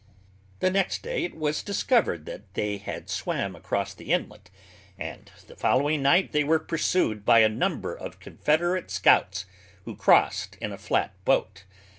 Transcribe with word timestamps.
The 0.61 0.71
next 0.71 1.03
day 1.03 1.25
it 1.25 1.35
was 1.35 1.61
discovered 1.61 2.25
that 2.25 2.55
they 2.55 2.77
had 2.77 3.07
swam 3.07 3.55
across 3.55 3.93
the 3.93 4.11
inlet, 4.11 4.49
and 4.97 5.29
the 5.45 5.55
following 5.55 6.01
night 6.01 6.31
they 6.31 6.43
were 6.43 6.57
pursued 6.57 7.23
by 7.23 7.41
a 7.41 7.47
number 7.47 7.93
of 7.93 8.19
Confederate 8.19 8.89
scouts 8.89 9.45
who 9.85 9.95
crossed 9.95 10.55
in 10.55 10.71
a 10.71 10.77
flat 10.79 11.13
boat. 11.23 11.65